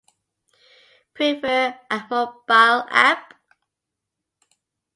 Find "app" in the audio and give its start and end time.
3.11-3.35